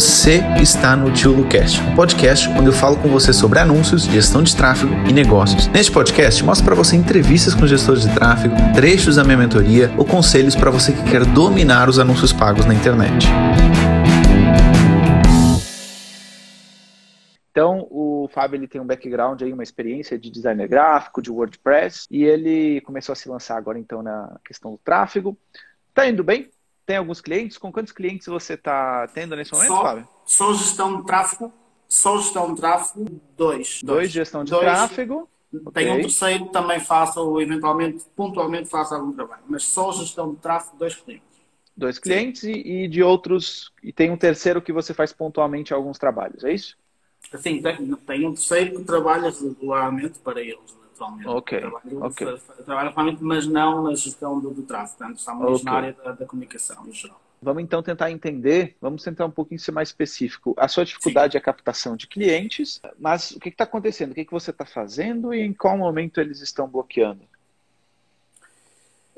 [0.00, 4.42] Você está no Tio Lucast, um podcast onde eu falo com você sobre anúncios, gestão
[4.42, 5.66] de tráfego e negócios.
[5.66, 10.06] Neste podcast, mostro para você entrevistas com gestores de tráfego, trechos da minha mentoria ou
[10.06, 13.26] conselhos para você que quer dominar os anúncios pagos na internet.
[17.50, 22.06] Então, o Fábio ele tem um background aí, uma experiência de designer gráfico, de WordPress,
[22.10, 25.36] e ele começou a se lançar agora então na questão do tráfego.
[25.92, 26.48] Tá indo bem?
[26.86, 27.58] Tem alguns clientes?
[27.58, 30.08] Com quantos clientes você está tendo nesse momento, só, Fábio?
[30.26, 31.52] Só gestão de tráfego,
[31.88, 33.04] só gestão de tráfego,
[33.36, 33.80] dois.
[33.82, 34.62] Dois, dois gestão de dois.
[34.62, 35.28] tráfego.
[35.50, 35.90] Tem okay.
[35.90, 39.42] um terceiro que também faça, ou eventualmente, pontualmente faça algum trabalho.
[39.48, 41.28] Mas só gestão de tráfego, dois clientes.
[41.76, 43.72] Dois clientes e, e, de outros.
[43.82, 46.76] E tem um terceiro que você faz pontualmente alguns trabalhos, é isso?
[47.38, 50.79] Sim, tem, tem um terceiro que trabalha regularmente para eles
[51.26, 51.60] Ok.
[51.60, 52.38] Trabalho, okay.
[52.64, 54.98] trabalho mas não na gestão do, do tráfego.
[54.98, 55.64] Portanto, estamos okay.
[55.64, 57.20] na área da, da, comunicação em geral.
[57.42, 60.54] Vamos então tentar entender, vamos tentar um pouquinho ser mais específico.
[60.58, 61.38] A sua dificuldade Sim.
[61.38, 64.10] é a captação de clientes, mas o que está acontecendo?
[64.10, 67.22] O que, que você está fazendo e em qual momento eles estão bloqueando?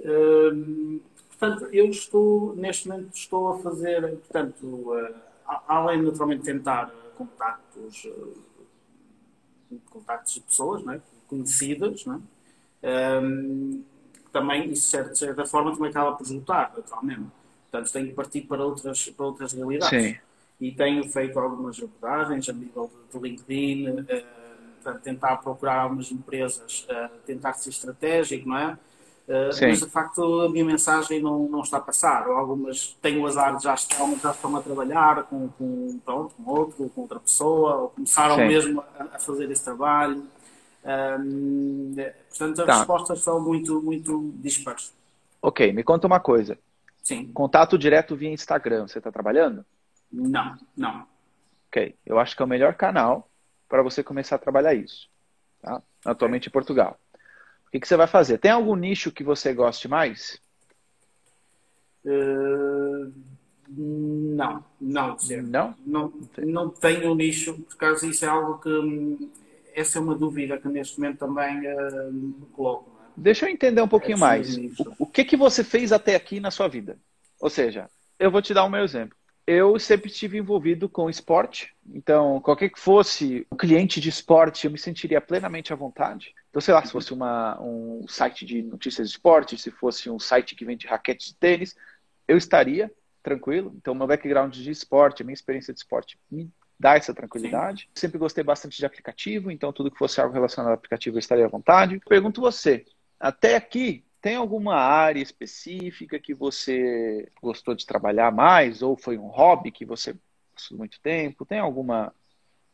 [0.05, 5.14] Hum, portanto, eu estou, neste momento, estou a fazer, portanto, uh,
[5.67, 8.42] além naturalmente tentar contactos, uh,
[9.91, 11.00] contactos de pessoas, não é?
[11.33, 12.22] Conhecidas, não
[12.83, 13.20] é?
[13.22, 13.83] um,
[14.33, 17.27] também isso de certa forma também acaba por esgotar, naturalmente.
[17.70, 19.89] Portanto, tenho que partir para outras, para outras realidades.
[19.89, 20.16] Sim.
[20.61, 24.05] E tenho feito algumas abordagens a nível de, de LinkedIn, uh,
[24.83, 28.78] portanto, tentar procurar algumas empresas, uh, tentar ser estratégico, não é?
[29.28, 32.27] Uh, mas de facto a minha mensagem não, não está a passar.
[32.27, 36.50] Algumas têm o azar de já estão, já estão a trabalhar com, com, pronto, com
[36.50, 38.46] outro, com outra pessoa, ou começaram Sim.
[38.46, 40.24] mesmo a, a, fazer esse trabalho.
[40.84, 41.94] Um,
[42.28, 42.78] portanto, as tá.
[42.78, 44.92] respostas são muito, muito dispares.
[45.41, 46.58] Ok, me conta uma coisa.
[47.02, 47.33] Sim.
[47.33, 49.64] Contato direto via Instagram, você está trabalhando?
[50.11, 51.06] Não, não.
[51.69, 53.28] Ok, eu acho que é o melhor canal
[53.69, 55.08] para você começar a trabalhar isso.
[55.61, 55.83] Tá?
[56.05, 56.98] Atualmente em Portugal.
[57.67, 58.39] O que, que, você vai fazer?
[58.39, 60.39] Tem algum nicho que você goste mais?
[62.05, 63.11] Uh,
[63.68, 65.17] não, não,
[65.48, 65.74] não.
[65.86, 69.30] Não, não tenho nicho, por causa isso é algo que
[69.74, 71.60] essa é uma dúvida que neste momento também
[72.12, 72.90] me coloco.
[72.98, 73.02] É?
[73.16, 74.56] Deixa eu entender um pouquinho é mais.
[74.56, 76.98] O, o, que, que você fez até aqui na sua vida?
[77.40, 77.88] Ou seja,
[78.18, 79.16] eu vou te dar o meu exemplo.
[79.46, 84.70] Eu sempre estive envolvido com esporte, então qualquer que fosse o cliente de esporte, eu
[84.70, 86.33] me sentiria plenamente à vontade.
[86.48, 90.18] Então, sei lá, se fosse uma, um site de notícias de esporte, se fosse um
[90.18, 91.74] site que vende raquetes de tênis,
[92.28, 93.72] eu estaria tranquilo.
[93.77, 96.48] Então, meu background de esporte, minha experiência de esporte me
[96.83, 97.83] dá essa tranquilidade.
[97.83, 98.01] Sim.
[98.01, 101.47] Sempre gostei bastante de aplicativo, então tudo que fosse algo relacionado ao aplicativo eu estaria
[101.47, 102.01] à vontade.
[102.09, 102.85] Pergunto você,
[103.20, 109.29] até aqui, tem alguma área específica que você gostou de trabalhar mais ou foi um
[109.29, 110.17] hobby que você
[110.53, 111.47] passou muito tempo?
[111.47, 112.13] Tem alguma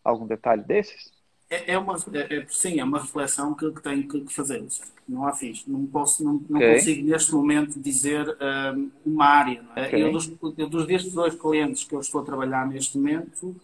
[0.03, 1.13] algum detalhe desses?
[1.51, 4.67] É, é uma, é, é, sim, é uma reflexão que, tenho que, fazer.
[5.07, 5.67] Não há fiz.
[5.67, 6.75] Não, posso, não, não okay.
[6.75, 8.37] consigo neste momento dizer
[8.75, 9.65] um, uma área.
[9.77, 9.87] É?
[9.87, 10.03] Okay.
[10.03, 13.57] Eu, dos, eu, dos destes dois clientes que eu estou a trabalhar neste momento,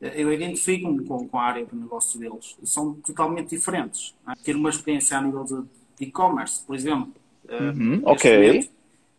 [0.00, 2.56] eu identifico-me com, com, a área de negócio deles.
[2.62, 4.14] São totalmente diferentes.
[4.28, 4.32] É?
[4.42, 5.64] Ter uma experiência a nível de
[6.06, 7.12] e-commerce, por exemplo.
[7.48, 8.70] Eh, uhum, ok.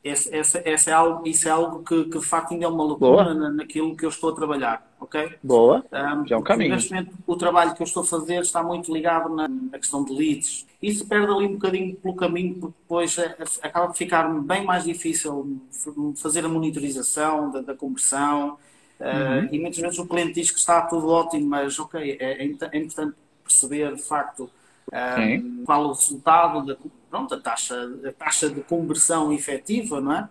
[0.01, 2.83] Esse, esse, esse é algo, isso é algo que, que de facto ainda é uma
[2.83, 5.33] loucura na, naquilo que eu estou a trabalhar, ok?
[5.43, 6.73] Boa, um, já é um caminho.
[6.73, 10.05] Neste momento, o trabalho que eu estou a fazer está muito ligado na, na questão
[10.05, 10.65] de leads.
[10.81, 14.85] Isso perde ali um bocadinho pelo caminho, porque depois é, acaba por ficar bem mais
[14.85, 15.59] difícil
[16.15, 18.57] fazer a monitorização da, da conversão,
[18.99, 19.45] Uhum.
[19.45, 22.43] Uh, e muitas vezes o cliente diz que está tudo ótimo, mas ok, é, é,
[22.43, 24.49] é importante perceber de facto
[24.91, 26.77] um, qual o resultado da
[27.09, 27.75] pronto, a, taxa,
[28.07, 30.29] a taxa de conversão efetiva, não é?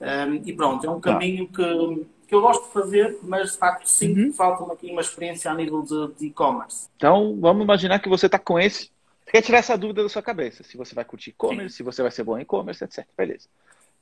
[0.00, 3.86] Um, e pronto, é um caminho que, que eu gosto de fazer, mas de facto
[3.86, 4.32] sim uhum.
[4.32, 6.88] falta-me aqui uma experiência a nível de e-commerce.
[6.96, 8.90] então vamos imaginar que você está com esse.
[9.24, 12.00] Você quer tirar essa dúvida da sua cabeça, se você vai curtir e-commerce, se você
[12.00, 13.06] vai ser bom em e-commerce, etc.
[13.16, 13.48] Beleza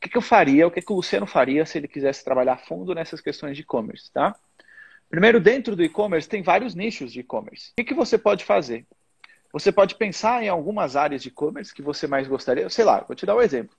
[0.00, 2.94] que, que eu faria, o que, que o Luciano faria se ele quisesse trabalhar fundo
[2.94, 4.34] nessas questões de e-commerce, tá?
[5.08, 7.70] Primeiro, dentro do e-commerce, tem vários nichos de e-commerce.
[7.70, 8.86] O que, que você pode fazer?
[9.52, 12.68] Você pode pensar em algumas áreas de e-commerce que você mais gostaria.
[12.68, 13.76] Sei lá, vou te dar um exemplo.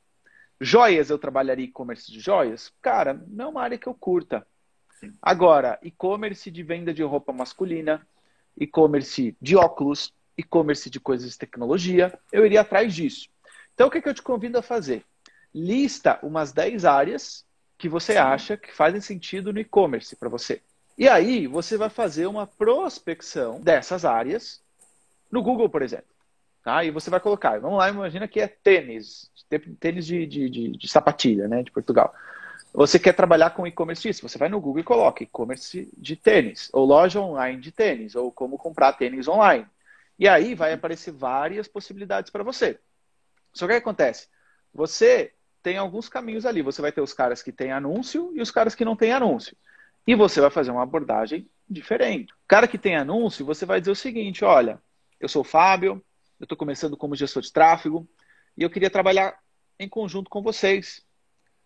[0.61, 2.71] Joias, eu trabalharia e-commerce de joias?
[2.81, 4.47] Cara, não é uma área que eu curta.
[5.21, 8.07] Agora, e-commerce de venda de roupa masculina,
[8.57, 13.27] e-commerce de óculos, e-commerce de coisas de tecnologia, eu iria atrás disso.
[13.73, 15.03] Então, o que, que eu te convido a fazer?
[15.55, 17.45] Lista umas 10 áreas
[17.77, 18.19] que você Sim.
[18.19, 20.61] acha que fazem sentido no e-commerce para você.
[20.97, 24.61] E aí você vai fazer uma prospecção dessas áreas
[25.31, 26.07] no Google, por exemplo.
[26.63, 26.83] Tá?
[26.83, 29.29] E você vai colocar, vamos lá, imagina que é tênis,
[29.79, 32.13] tênis de, de, de, de sapatilha, né, de Portugal.
[32.73, 34.27] Você quer trabalhar com e-commerce disso?
[34.27, 38.31] Você vai no Google e coloca e-commerce de tênis, ou loja online de tênis, ou
[38.31, 39.65] como comprar tênis online.
[40.19, 42.79] E aí vai aparecer várias possibilidades para você.
[43.53, 44.27] Só que o que acontece?
[44.73, 45.31] Você
[45.65, 46.61] tem alguns caminhos ali.
[46.61, 49.57] Você vai ter os caras que têm anúncio e os caras que não têm anúncio.
[50.05, 52.31] E você vai fazer uma abordagem diferente.
[52.33, 54.79] O cara que tem anúncio, você vai dizer o seguinte: olha,
[55.19, 56.03] eu sou o Fábio,
[56.39, 58.07] eu estou começando como gestor de tráfego
[58.55, 59.39] e eu queria trabalhar
[59.79, 61.03] em conjunto com vocês.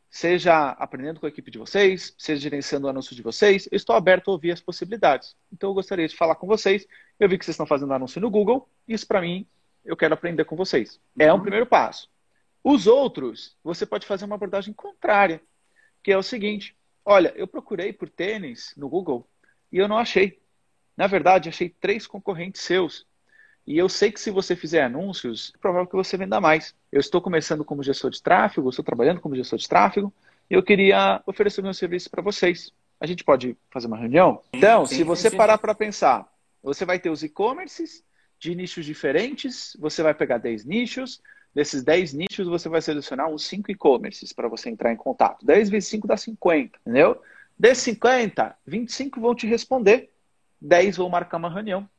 [0.10, 3.98] Seja aprendendo com a equipe de vocês, seja gerenciando o anúncio de vocês, eu estou
[3.98, 5.36] aberto a ouvir as possibilidades.
[5.52, 6.88] Então eu gostaria de falar com vocês.
[7.20, 9.46] Eu vi que vocês estão fazendo anúncio no Google, isso para mim,
[9.84, 11.02] eu quero aprender com vocês.
[11.20, 12.10] É um primeiro passo.
[12.64, 15.42] Os outros, você pode fazer uma abordagem contrária,
[16.04, 16.76] que é o seguinte:
[17.06, 19.28] olha, eu procurei por tênis no Google
[19.72, 20.40] e eu não achei.
[20.96, 23.08] Na verdade, achei três concorrentes seus.
[23.66, 26.76] E eu sei que se você fizer anúncios, é provável que você venda mais.
[26.92, 30.12] Eu estou começando como gestor de tráfego, estou trabalhando como gestor de tráfego,
[30.50, 32.74] e eu queria oferecer meu serviço para vocês.
[33.00, 34.42] A gente pode fazer uma reunião?
[34.52, 36.28] Então, sim, se você sim, parar para pensar,
[36.64, 38.04] você vai ter os e-commerces
[38.40, 41.22] de nichos diferentes, você vai pegar 10 nichos,
[41.54, 45.46] Desses 10 nichos, você vai selecionar uns 5 e-commerces para você entrar em contato.
[45.46, 47.22] 10 vezes 5 dá 50, entendeu?
[47.58, 50.12] Desses 50, 25 vão te responder.
[50.62, 51.90] 10 vão marcar uma reunião.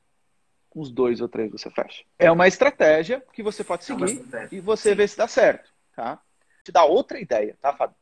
[0.74, 2.04] Uns dois ou três você fecha.
[2.18, 5.68] É uma estratégia que você pode é seguir é e você vê se dá certo,
[5.96, 6.20] tá?
[6.64, 7.96] Te dá outra ideia, tá, Fábio?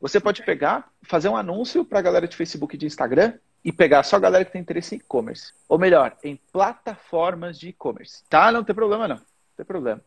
[0.00, 3.34] Você pode pegar, fazer um anúncio para a galera de Facebook e de Instagram
[3.64, 5.52] e pegar só a galera que tem interesse em e-commerce.
[5.68, 8.24] Ou melhor, em plataformas de e-commerce.
[8.28, 8.50] Tá?
[8.50, 9.16] Não tem problema não.
[9.16, 9.24] Não
[9.56, 10.02] tem problema.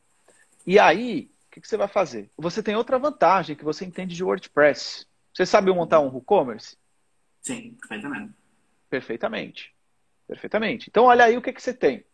[0.66, 2.30] E aí, o que, que, você vai fazer?
[2.38, 5.06] Você tem outra vantagem que você entende de WordPress.
[5.34, 6.78] Você sabe montar um WooCommerce?
[7.42, 8.34] Sim, perfeitamente.
[8.90, 9.76] Perfeitamente.
[10.28, 10.90] Perfeitamente.
[10.90, 12.06] Então, olha aí o que, que você tem.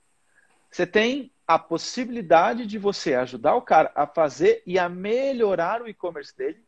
[0.71, 5.87] Você tem a possibilidade de você ajudar o cara a fazer e a melhorar o
[5.87, 6.63] e-commerce dele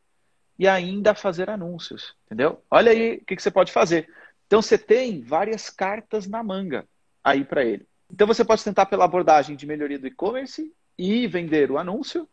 [0.57, 2.63] e ainda fazer anúncios, entendeu?
[2.69, 4.07] Olha aí o que, que você pode fazer.
[4.45, 6.88] Então, você tem várias cartas na manga
[7.24, 7.88] aí para ele.
[8.12, 12.30] Então, você pode tentar pela abordagem de melhoria do e-commerce e vender o anúncio,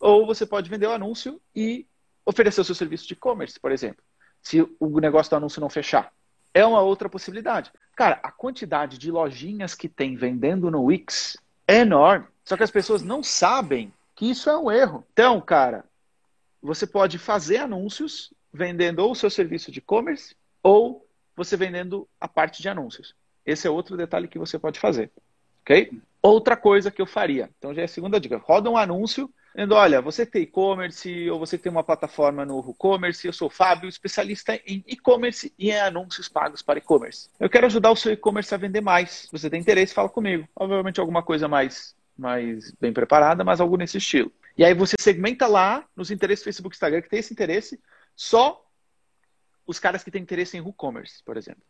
[0.00, 1.86] ou você pode vender o anúncio e
[2.26, 4.02] oferecer o seu serviço de e-commerce, por exemplo,
[4.42, 6.12] se o negócio do anúncio não fechar.
[6.52, 7.70] É uma outra possibilidade.
[7.94, 11.36] Cara, a quantidade de lojinhas que tem vendendo no Wix
[11.68, 12.26] é enorme.
[12.44, 15.06] Só que as pessoas não sabem que isso é um erro.
[15.12, 15.84] Então, cara,
[16.60, 20.34] você pode fazer anúncios vendendo ou o seu serviço de e-commerce
[20.64, 21.06] ou
[21.36, 23.14] você vendendo a parte de anúncios.
[23.46, 25.12] Esse é outro detalhe que você pode fazer.
[25.62, 26.02] Ok?
[26.22, 29.74] Outra coisa que eu faria, então já é a segunda dica, roda um anúncio dizendo,
[29.74, 33.88] olha, você tem e-commerce ou você tem uma plataforma no e-commerce, eu sou o Fábio,
[33.88, 37.28] especialista em e-commerce e em anúncios pagos para e-commerce.
[37.38, 39.10] Eu quero ajudar o seu e-commerce a vender mais.
[39.10, 40.48] Se você tem interesse, fala comigo.
[40.54, 44.30] Obviamente alguma coisa mais, mais bem preparada, mas algo nesse estilo.
[44.56, 47.80] E aí você segmenta lá nos interesses do Facebook e Instagram que tem esse interesse,
[48.14, 48.64] só
[49.66, 51.62] os caras que têm interesse em e-commerce, por exemplo.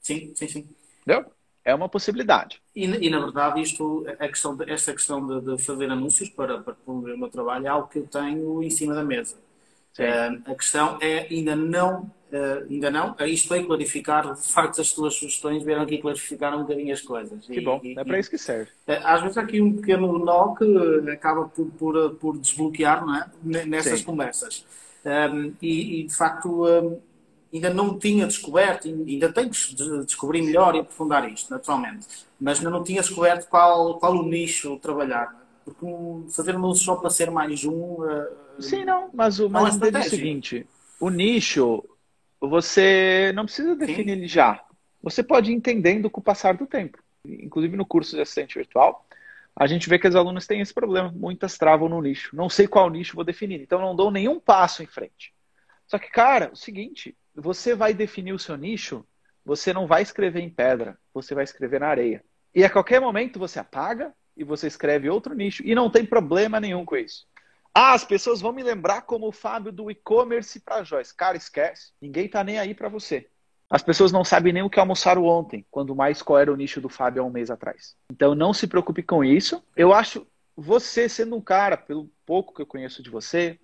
[0.00, 0.68] Sim, sim, sim.
[1.02, 1.30] Entendeu?
[1.68, 2.62] É uma possibilidade.
[2.74, 6.58] E, e, na verdade, isto, a questão de, esta questão de, de, fazer anúncios para,
[6.58, 9.36] para promover o meu trabalho é algo que eu tenho em cima da mesa.
[9.98, 14.80] Uh, a questão é ainda não, uh, ainda não, aí estou a clarificar, de facto,
[14.80, 17.44] as tuas sugestões vieram aqui clarificar um bocadinho as coisas.
[17.44, 18.70] Que e, bom, e, é para isso que serve.
[18.86, 23.14] Uh, às vezes há aqui um pequeno nó que acaba por, por, por desbloquear não
[23.14, 23.26] é?
[23.66, 24.06] nessas Sim.
[24.06, 24.64] conversas.
[25.04, 27.00] Um, e, de facto, um,
[27.52, 29.74] ainda não tinha descoberto, ainda tenho que
[30.04, 32.06] descobrir melhor e aprofundar isto, naturalmente,
[32.40, 35.36] mas ainda não tinha descoberto qual, qual o nicho trabalhar.
[35.64, 35.86] Porque
[36.30, 38.02] fazer anúncios só para ser mais um.
[38.02, 38.26] Uh,
[38.58, 40.66] Sim, não, mas o mais é o seguinte:
[40.98, 41.84] o nicho,
[42.40, 44.18] você não precisa definir Sim.
[44.18, 44.64] ele já.
[45.02, 46.98] Você pode ir entendendo com o passar do tempo.
[47.24, 49.06] Inclusive no curso de assistente virtual,
[49.54, 51.12] a gente vê que os alunos têm esse problema.
[51.14, 52.34] Muitas travam no nicho.
[52.34, 53.60] Não sei qual nicho vou definir.
[53.60, 55.32] Então não dou nenhum passo em frente.
[55.86, 59.04] Só que, cara, é o seguinte, você vai definir o seu nicho,
[59.44, 62.22] você não vai escrever em pedra, você vai escrever na areia.
[62.54, 65.62] E a qualquer momento você apaga e você escreve outro nicho.
[65.64, 67.26] E não tem problema nenhum com isso.
[67.72, 71.14] Ah, as pessoas vão me lembrar como o Fábio do e-commerce para Joyce.
[71.14, 71.92] Cara, esquece.
[72.00, 73.28] Ninguém tá nem aí para você.
[73.70, 76.80] As pessoas não sabem nem o que almoçaram ontem, quando mais qual era o nicho
[76.80, 77.94] do Fábio há um mês atrás.
[78.10, 79.62] Então não se preocupe com isso.
[79.76, 80.26] Eu acho
[80.56, 83.60] você sendo um cara, pelo pouco que eu conheço de você,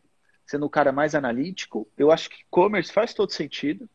[0.46, 3.88] sendo um cara mais analítico, eu acho que e-commerce faz todo sentido.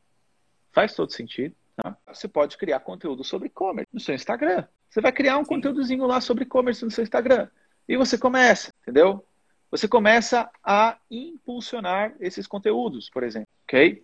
[0.72, 1.56] Faz todo sentido.
[1.76, 1.98] Tá?
[2.08, 4.66] Você pode criar conteúdo sobre e-commerce no seu Instagram.
[4.90, 5.50] Você vai criar um Sim.
[5.50, 7.48] conteúdozinho lá sobre e-commerce no seu Instagram.
[7.88, 9.26] E você começa, entendeu?
[9.72, 13.48] Você começa a impulsionar esses conteúdos, por exemplo.
[13.64, 14.04] Ok?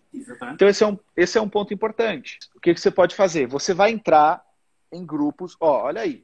[0.53, 2.37] Então, esse é, um, esse é um ponto importante.
[2.55, 3.47] O que, que você pode fazer?
[3.47, 4.45] Você vai entrar
[4.91, 5.57] em grupos.
[5.59, 6.23] Ó, olha aí.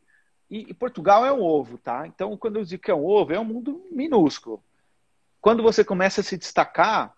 [0.50, 2.06] E, e Portugal é um ovo, tá?
[2.06, 4.64] Então, quando eu digo que é um ovo, é um mundo minúsculo.
[5.42, 7.14] Quando você começa a se destacar,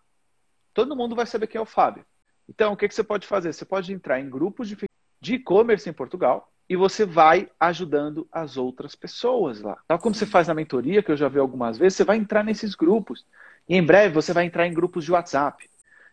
[0.74, 2.06] todo mundo vai saber quem é o Fábio.
[2.48, 3.54] Então, o que, que você pode fazer?
[3.54, 4.74] Você pode entrar em grupos
[5.22, 9.78] de e-commerce em Portugal e você vai ajudando as outras pessoas lá.
[9.88, 12.44] Tal como você faz na mentoria, que eu já vi algumas vezes, você vai entrar
[12.44, 13.26] nesses grupos.
[13.68, 15.70] E em breve você vai entrar em grupos de WhatsApp.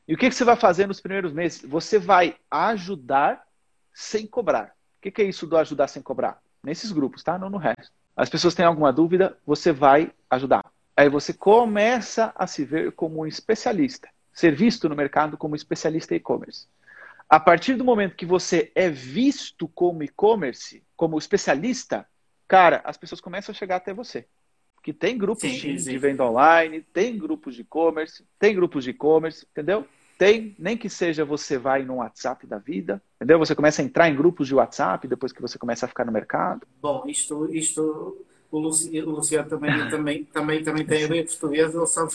[0.06, 1.62] E o que, que você vai fazer nos primeiros meses?
[1.62, 3.44] Você vai ajudar
[3.94, 4.74] sem cobrar.
[4.98, 6.42] O que, que é isso do ajudar sem cobrar?
[6.62, 7.38] Nesses grupos, tá?
[7.38, 7.92] Não no resto.
[8.16, 10.64] As pessoas têm alguma dúvida, você vai ajudar.
[11.00, 16.12] Aí você começa a se ver como um especialista, ser visto no mercado como especialista
[16.12, 16.66] em e-commerce.
[17.26, 22.06] A partir do momento que você é visto como e-commerce, como especialista,
[22.46, 24.26] cara, as pessoas começam a chegar até você.
[24.82, 25.90] Que tem grupos sim, de, sim.
[25.90, 29.88] de venda online, tem grupos de e-commerce, tem grupos de e-commerce, entendeu?
[30.18, 33.38] Tem, nem que seja você vai no WhatsApp da vida, entendeu?
[33.38, 36.12] Você começa a entrar em grupos de WhatsApp depois que você começa a ficar no
[36.12, 36.66] mercado.
[36.82, 42.10] Bom, isto, isto o Luciano, também, também, também, também tem a ver português, ele sabe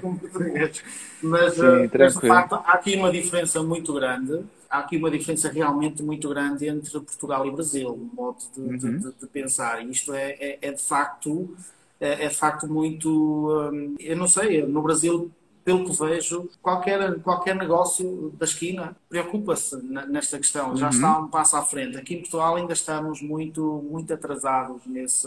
[0.00, 0.82] com português.
[1.22, 4.44] Mas, Sim, eh, mas, de facto, há aqui uma diferença muito grande.
[4.68, 8.76] Há aqui uma diferença realmente muito grande entre Portugal e Brasil, no modo de, uhum.
[8.76, 9.84] de, de, de pensar.
[9.84, 11.54] E isto é, é, é, de facto,
[12.00, 13.70] é, é de facto muito.
[13.72, 15.30] Hum, eu não sei, no Brasil
[15.66, 20.76] pelo que vejo, qualquer, qualquer negócio da esquina preocupa-se nesta questão, uhum.
[20.76, 21.96] já está um passo à frente.
[21.96, 25.26] Aqui em Portugal ainda estamos muito, muito atrasados nesse,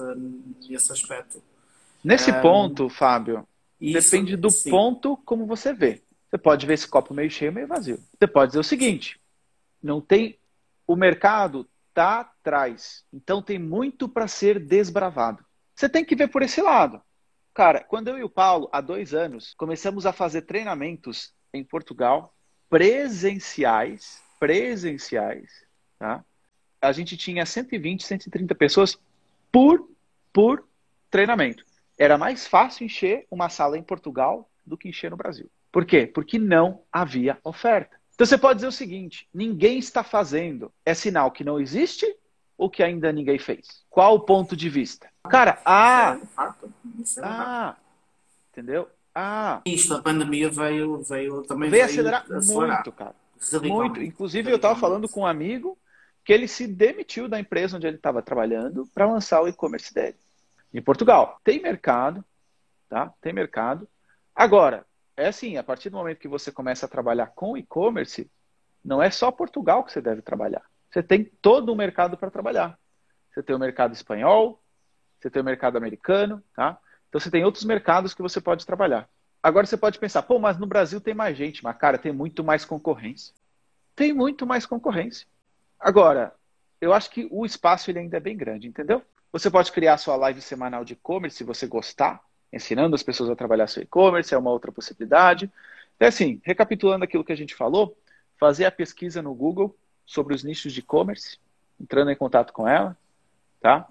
[0.70, 1.44] nesse aspecto.
[2.02, 3.46] Nesse um, ponto, Fábio,
[3.82, 4.70] isso, depende do sim.
[4.70, 6.02] ponto como você vê.
[6.30, 8.00] Você pode ver esse copo meio cheio, meio vazio.
[8.18, 9.20] Você pode dizer o seguinte:
[9.84, 10.40] não tem.
[10.88, 13.04] O mercado está atrás.
[13.12, 15.44] Então tem muito para ser desbravado.
[15.76, 17.02] Você tem que ver por esse lado.
[17.54, 22.34] Cara, quando eu e o Paulo, há dois anos, começamos a fazer treinamentos em Portugal,
[22.70, 25.52] presenciais, presenciais,
[25.98, 26.24] tá?
[26.82, 28.98] A gente tinha 120, 130 pessoas
[29.52, 29.90] por,
[30.32, 30.66] por
[31.10, 31.66] treinamento.
[31.98, 35.52] Era mais fácil encher uma sala em Portugal do que encher no Brasil.
[35.72, 36.08] Por quê?
[36.08, 38.00] Porque não havia oferta.
[38.14, 40.72] Então você pode dizer o seguinte: ninguém está fazendo.
[40.86, 42.06] É sinal que não existe
[42.58, 43.84] ou que ainda ninguém fez?
[43.90, 45.10] Qual o ponto de vista?
[45.30, 47.76] Cara, ah, é ah,
[48.52, 48.90] entendeu?
[49.14, 53.16] Ah, isto, a pandemia veio, veio também veio, veio acelerar, acelerar, muito, cara.
[53.64, 54.02] Muito.
[54.02, 55.78] Inclusive, eu estava falando com um amigo
[56.24, 60.18] que ele se demitiu da empresa onde ele estava trabalhando para lançar o e-commerce dele.
[60.74, 61.40] Em Portugal.
[61.44, 62.24] Tem mercado,
[62.88, 63.12] tá?
[63.22, 63.88] Tem mercado.
[64.36, 68.30] Agora, é assim, a partir do momento que você começa a trabalhar com e-commerce,
[68.84, 72.78] não é só Portugal que você deve trabalhar você tem todo um mercado para trabalhar.
[73.32, 74.62] Você tem o mercado espanhol,
[75.20, 76.78] você tem o mercado americano, tá?
[77.08, 79.10] Então você tem outros mercados que você pode trabalhar.
[79.42, 82.44] Agora você pode pensar, pô, mas no Brasil tem mais gente, mas cara, tem muito
[82.44, 83.34] mais concorrência.
[83.96, 85.28] Tem muito mais concorrência.
[85.80, 86.34] Agora,
[86.80, 89.02] eu acho que o espaço ele ainda é bem grande, entendeu?
[89.32, 92.22] Você pode criar sua live semanal de e-commerce se você gostar,
[92.52, 95.52] ensinando as pessoas a trabalhar seu e-commerce, é uma outra possibilidade.
[95.96, 97.98] Então, assim, recapitulando aquilo que a gente falou,
[98.40, 101.38] fazer a pesquisa no Google, sobre os nichos de e-commerce,
[101.80, 102.98] entrando em contato com ela,
[103.62, 103.88] tá?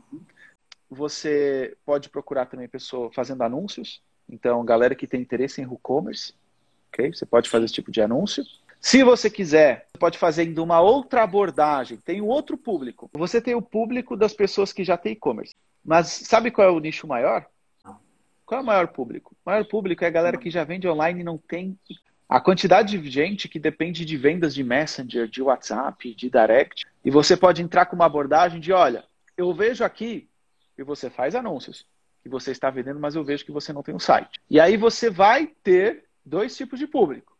[0.90, 4.02] Você pode procurar também pessoa fazendo anúncios.
[4.28, 6.34] Então, galera que tem interesse em e-commerce,
[6.92, 7.12] ok?
[7.12, 8.44] Você pode fazer esse tipo de anúncio.
[8.80, 11.98] Se você quiser, pode fazer ainda uma outra abordagem.
[11.98, 13.10] Tem um outro público.
[13.12, 15.54] Você tem o público das pessoas que já têm e-commerce.
[15.84, 17.46] Mas sabe qual é o nicho maior?
[18.46, 19.36] Qual é o maior público?
[19.44, 21.78] O maior público é a galera que já vende online e não tem
[22.28, 27.10] a quantidade de gente que depende de vendas de Messenger, de WhatsApp, de Direct, e
[27.10, 29.04] você pode entrar com uma abordagem de, olha,
[29.36, 30.27] eu vejo aqui
[30.78, 31.84] e você faz anúncios
[32.22, 34.40] que você está vendendo, mas eu vejo que você não tem um site.
[34.48, 37.36] E aí você vai ter dois tipos de público.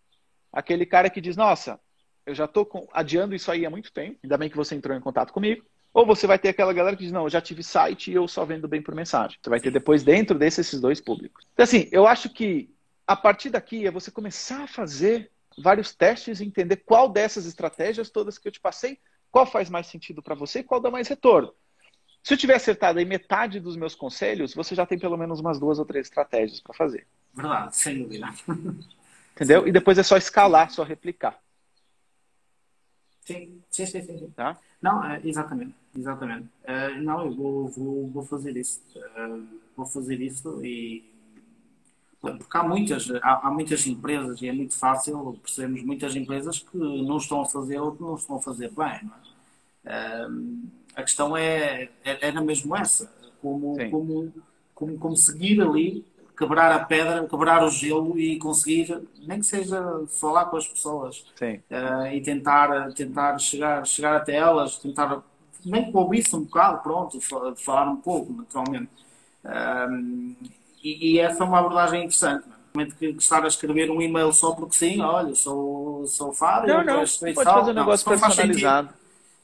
[0.53, 1.81] Aquele cara que diz, nossa,
[2.27, 5.01] eu já estou adiando isso aí há muito tempo, ainda bem que você entrou em
[5.01, 5.65] contato comigo.
[5.93, 8.29] Ou você vai ter aquela galera que diz, não, eu já tive site e eu
[8.29, 9.39] só vendo bem por mensagem.
[9.43, 11.45] Você vai ter depois dentro desses esses dois públicos.
[11.53, 12.71] Então, assim, eu acho que
[13.07, 18.11] a partir daqui é você começar a fazer vários testes e entender qual dessas estratégias
[18.11, 18.99] todas que eu te passei,
[19.31, 21.53] qual faz mais sentido para você e qual dá mais retorno.
[22.29, 25.59] Se eu tiver acertado em metade dos meus conselhos, você já tem pelo menos umas
[25.59, 27.07] duas ou três estratégias para fazer.
[27.33, 28.27] Verdade, sem dúvida.
[29.35, 29.67] Entendeu?
[29.67, 31.41] E depois é só escalar, só replicar.
[33.25, 34.03] Sim, sim, sim.
[34.03, 34.31] sim.
[34.37, 34.59] Tá?
[34.83, 36.51] Não, é, exatamente, exatamente.
[36.65, 38.83] Uh, não, eu vou, vou, vou fazer isso.
[38.95, 41.11] Uh, vou fazer isso e
[42.21, 46.77] porque há muitas, há, há, muitas empresas e é muito fácil percebermos muitas empresas que
[46.77, 49.11] não estão a fazer ou que não estão a fazer bem.
[49.87, 50.27] É?
[50.99, 53.09] A questão é, é, era mesmo essa,
[53.41, 54.33] como, como,
[54.75, 56.05] como conseguir ali
[56.37, 59.81] quebrar a pedra, quebrar o gelo e conseguir, nem que seja
[60.21, 65.23] falar com as pessoas uh, e tentar, tentar chegar, chegar até elas, tentar
[65.65, 67.21] nem que ouvisse um bocado, pronto,
[67.57, 68.91] falar um pouco, naturalmente.
[70.83, 72.45] E, e, essa é uma abordagem interessante.
[72.75, 76.85] exatamente que estar a escrever um e-mail só porque sim, olha, sou, sou Fábio, não,
[76.85, 78.91] não, pode fazer um negócio personalizado.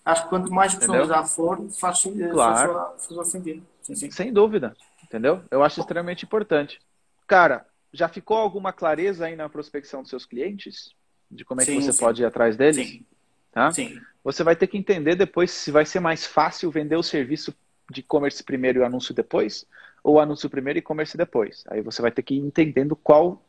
[0.04, 2.75] Acho que quanto mais personalizado for, faz, claro.
[2.75, 3.66] faz, faz sentido.
[3.80, 4.11] Sim, sim.
[4.11, 5.42] Sem dúvida, entendeu?
[5.50, 6.80] Eu acho extremamente importante.
[7.26, 10.94] Cara, já ficou alguma clareza aí na prospecção dos seus clientes?
[11.30, 12.88] De como é sim, que você pode ir atrás deles?
[12.88, 13.06] Sim.
[13.50, 13.70] Tá?
[13.70, 13.99] Sim.
[14.23, 17.54] Você vai ter que entender depois se vai ser mais fácil vender o serviço
[17.90, 19.66] de e-commerce primeiro e o anúncio depois,
[20.02, 21.64] ou anúncio primeiro e e-commerce depois.
[21.68, 23.42] Aí você vai ter que ir entendendo qual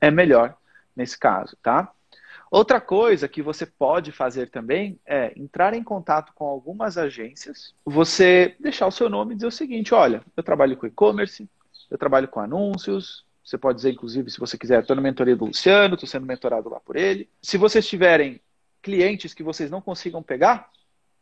[0.00, 0.56] é melhor
[0.94, 1.92] nesse caso, tá?
[2.52, 8.54] Outra coisa que você pode fazer também é entrar em contato com algumas agências, você
[8.60, 11.48] deixar o seu nome e dizer o seguinte: olha, eu trabalho com e-commerce,
[11.90, 13.24] eu trabalho com anúncios.
[13.42, 16.68] Você pode dizer, inclusive, se você quiser, estou na mentoria do Luciano, estou sendo mentorado
[16.68, 17.26] lá por ele.
[17.40, 18.38] Se vocês tiverem
[18.82, 20.70] clientes que vocês não consigam pegar,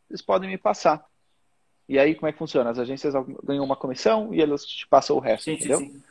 [0.09, 1.07] vocês podem me passar.
[1.89, 2.71] E aí, como é que funciona?
[2.71, 5.79] As agências ganham uma comissão e elas te passam o resto, sim, entendeu?
[5.79, 6.03] Sim, sim.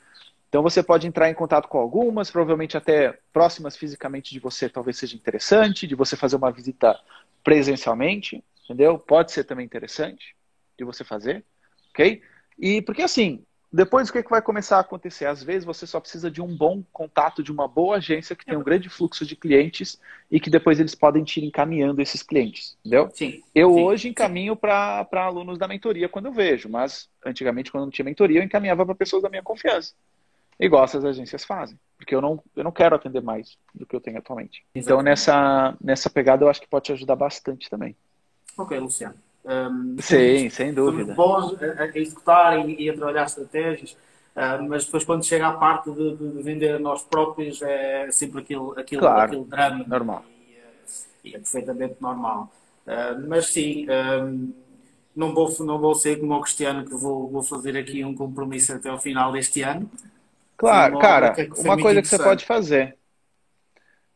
[0.50, 4.98] Então você pode entrar em contato com algumas, provavelmente até próximas fisicamente de você, talvez
[4.98, 7.00] seja interessante, de você fazer uma visita
[7.44, 8.98] presencialmente, entendeu?
[8.98, 10.36] Pode ser também interessante
[10.78, 11.46] de você fazer,
[11.92, 12.22] ok?
[12.58, 15.28] E porque assim, depois o que, que vai começar a acontecer?
[15.28, 18.58] Às vezes você só precisa de um bom contato de uma boa agência que tem
[18.58, 20.02] um grande fluxo de clientes
[20.32, 23.12] e que depois eles podem te ir encaminhando esses clientes, entendeu?
[23.14, 23.44] Sim.
[23.54, 27.92] Eu sim, hoje encaminho para alunos da mentoria quando eu vejo, mas antigamente quando não
[27.92, 29.94] tinha mentoria eu encaminhava para pessoas da minha confiança.
[30.60, 34.02] Igual essas agências fazem, porque eu não, eu não quero atender mais do que eu
[34.02, 34.66] tenho atualmente.
[34.76, 34.86] Exatamente.
[34.86, 37.96] Então nessa, nessa pegada eu acho que pode te ajudar bastante também.
[38.58, 39.16] Ok, Luciano.
[39.46, 41.14] Um, Sim, sem dúvida.
[41.14, 43.94] bons a, a executar e, e, a trabalhar estratégias,
[44.36, 48.42] uh, mas depois quando chega à parte de, de, vender a nós próprios é sempre
[48.42, 49.86] aquele, aquele, claro, aquele drama.
[49.88, 50.26] Normal.
[51.24, 52.52] E, e, é perfeitamente normal.
[52.86, 54.54] Uh, mas sim, um,
[55.16, 58.74] não, vou, não vou ser como o Cristiano que vou, vou fazer aqui um compromisso
[58.74, 59.90] até ao final deste ano.
[60.60, 62.98] Claro, uma cara, uma coisa que você pode fazer.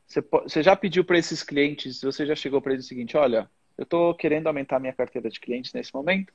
[0.05, 3.49] Você, você já pediu para esses clientes, você já chegou para eles o seguinte, olha,
[3.77, 6.33] eu estou querendo aumentar minha carteira de clientes nesse momento.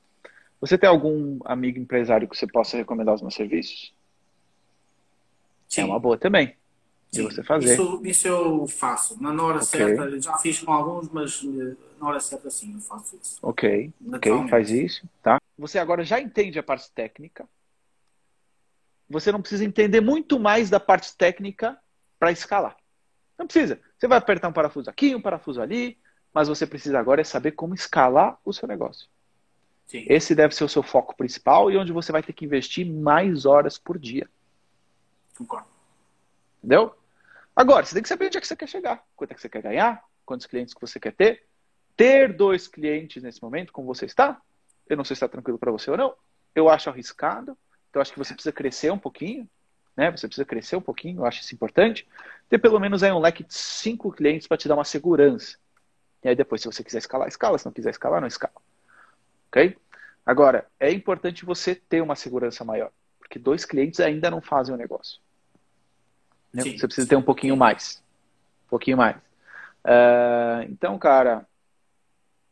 [0.59, 3.93] Você tem algum amigo empresário que você possa recomendar os meus serviços?
[5.67, 5.81] Sim.
[5.81, 6.55] É uma boa também.
[7.11, 7.73] De você fazer.
[7.73, 9.21] Isso, isso eu faço.
[9.21, 9.65] Na hora okay.
[9.65, 13.37] certa, já fiz com alguns, mas eh, na hora certa sim, eu faço isso.
[13.43, 15.39] Ok, ok, faz isso, tá?
[15.57, 17.47] Você agora já entende a parte técnica.
[19.09, 21.77] Você não precisa entender muito mais da parte técnica
[22.19, 22.77] para escalar.
[23.37, 23.79] Não precisa.
[23.97, 25.97] Você vai apertar um parafuso aqui, um parafuso ali,
[26.33, 29.07] mas você precisa agora é saber como escalar o seu negócio.
[29.87, 30.05] Sim.
[30.07, 33.45] Esse deve ser o seu foco principal e onde você vai ter que investir mais
[33.45, 34.29] horas por dia.
[35.35, 35.67] Concordo.
[36.59, 36.95] Entendeu?
[37.55, 39.49] Agora, você tem que saber onde é que você quer chegar, quanto é que você
[39.49, 41.45] quer ganhar, quantos clientes que você quer ter.
[41.97, 44.39] Ter dois clientes nesse momento, como você está,
[44.87, 46.15] eu não sei se está tranquilo para você ou não,
[46.53, 47.57] eu acho arriscado,
[47.89, 49.49] então acho que você precisa crescer um pouquinho,
[49.95, 50.11] né?
[50.11, 52.07] Você precisa crescer um pouquinho, eu acho isso importante.
[52.47, 55.57] Ter pelo menos aí um leque de cinco clientes para te dar uma segurança.
[56.23, 57.57] E aí depois, se você quiser escalar, escala.
[57.57, 58.55] Se não quiser escalar, não escala.
[59.47, 59.77] Ok?
[60.25, 62.91] Agora, é importante você ter uma segurança maior.
[63.17, 65.19] Porque dois clientes ainda não fazem o negócio.
[66.53, 66.63] Né?
[66.63, 68.03] Você precisa ter um pouquinho mais.
[68.65, 69.15] Um pouquinho mais.
[69.85, 71.47] Uh, então, cara,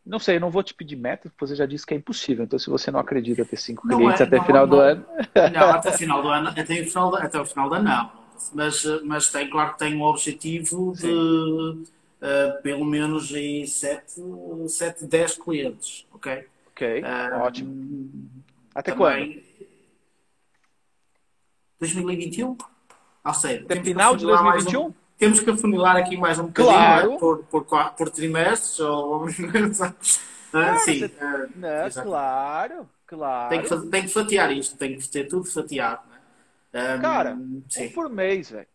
[0.07, 2.45] não sei, eu não vou te pedir meta, porque você já disse que é impossível.
[2.45, 4.81] Então, se você não acredita ter cinco não clientes é, até o final não, do
[4.81, 5.05] ano.
[5.53, 8.11] Não, até final do ano, até o final, até o final do ano, não.
[8.53, 11.01] Mas, mas tem, claro que tem um objetivo de.
[11.01, 11.85] Sim
[12.21, 14.21] uh, pelo menos aí 7,
[14.67, 16.47] 7, 10 clientes, ok?
[16.67, 18.29] Ok, uh, ótimo.
[18.73, 19.67] Até também, quando?
[21.79, 22.57] 2021?
[23.25, 24.93] Ou seja, Até final de 2021?
[25.17, 27.12] Um, temos que afunilar aqui mais um bocadinho claro.
[27.12, 27.17] né?
[27.17, 29.25] por, por, por trimestres ou
[30.53, 31.10] ah, sim, uh,
[31.56, 33.49] não, claro, claro.
[33.49, 36.01] Tem que, tem que fatiar isto, tem que ter tudo fatiado.
[36.71, 36.95] Né?
[36.95, 37.38] Um, Cara,
[37.69, 37.88] sim.
[37.88, 38.67] um por mês, velho.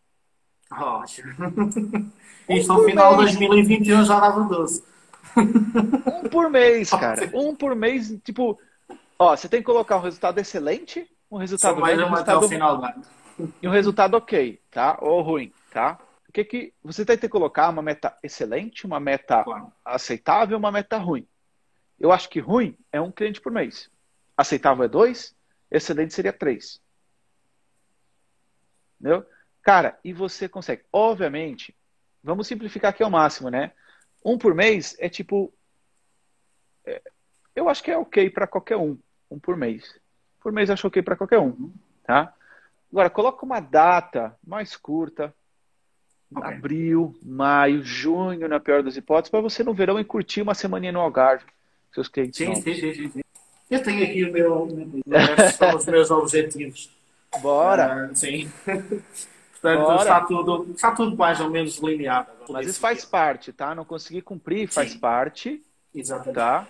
[0.73, 1.03] Oh,
[2.49, 4.83] Isto no final de 2021 já dava 12.
[5.37, 7.31] Um por mês, cara.
[7.35, 8.59] Um por mês, tipo,
[9.19, 12.49] ó, você tem que colocar um resultado excelente, um resultado mais um resultado até o
[12.49, 13.05] final do ano.
[13.63, 14.99] E um resultado ok, tá?
[15.01, 15.99] Ou ruim, tá?
[16.33, 19.71] O que que você tem que colocar uma meta excelente, uma meta claro.
[19.85, 21.29] aceitável, uma meta ruim.
[22.01, 23.91] Eu acho que ruim é um cliente por mês.
[24.35, 25.37] Aceitável é dois,
[25.71, 26.81] excelente seria três.
[28.99, 29.27] Entendeu?
[29.61, 30.85] Cara, e você consegue.
[30.91, 31.77] Obviamente,
[32.25, 33.73] vamos simplificar aqui ao máximo, né?
[34.25, 35.53] Um por mês é tipo.
[36.87, 37.03] É,
[37.55, 38.99] eu acho que é ok para qualquer um.
[39.31, 40.01] Um por mês.
[40.41, 41.75] Por mês acho ok para qualquer um.
[42.05, 42.35] Tá?
[42.91, 45.35] Agora, coloca uma data mais curta.
[46.35, 46.55] Okay.
[46.55, 50.93] Abril, maio, junho, na pior das hipóteses, para você no verão e curtir uma semaninha
[50.93, 51.45] no Algarve.
[51.93, 52.39] Seus clientes.
[52.39, 53.21] Sim, sim, sim, sim,
[53.71, 54.69] Eu tenho aqui o meu,
[55.77, 56.91] os meus objetivos.
[57.41, 58.11] Bora!
[58.11, 58.51] Uh, sim.
[59.63, 62.33] Portanto, está tudo, está tudo mais ou menos lineado.
[62.51, 63.73] Mas isso faz parte, tá?
[63.77, 64.99] Não conseguir cumprir faz Sim.
[64.99, 65.63] parte.
[65.95, 66.35] Exatamente.
[66.35, 66.67] Tá?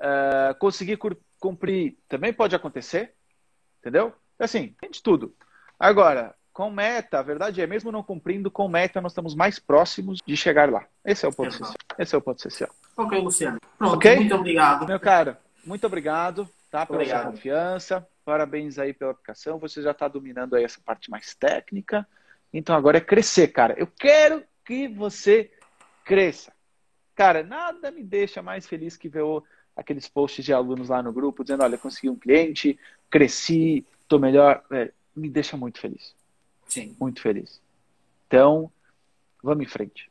[0.00, 0.98] Uh, conseguir
[1.38, 3.12] cumprir também pode acontecer,
[3.80, 4.14] entendeu?
[4.38, 5.34] Assim, tem de tudo.
[5.78, 10.20] Agora, com meta, a verdade é, mesmo não cumprindo, com meta nós estamos mais próximos
[10.26, 10.86] de chegar lá.
[11.04, 11.74] Esse é o ponto essencial.
[11.98, 12.70] Esse é o ponto essencial.
[12.96, 13.58] Ok, Luciano.
[13.76, 14.16] Pronto, okay?
[14.16, 14.86] muito obrigado.
[14.86, 17.22] Meu cara, muito obrigado tá, pela obrigado.
[17.24, 18.08] sua confiança.
[18.24, 19.58] Parabéns aí pela aplicação.
[19.58, 22.08] Você já está dominando aí essa parte mais técnica.
[22.50, 23.74] Então agora é crescer, cara.
[23.76, 25.52] Eu quero que você
[26.06, 26.54] cresça.
[27.14, 29.24] Cara, nada me deixa mais feliz que ver
[29.76, 32.78] aqueles posts de alunos lá no grupo dizendo: olha, consegui um cliente,
[33.10, 34.64] cresci, estou melhor.
[34.70, 36.15] É, me deixa muito feliz.
[36.66, 36.96] Sim.
[37.00, 37.60] Muito feliz.
[38.26, 38.70] Então,
[39.42, 40.10] vamos em frente.